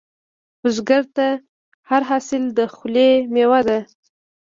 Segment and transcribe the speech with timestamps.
[0.61, 1.27] بزګر ته
[1.89, 3.79] هر حاصل د خولې میوه ده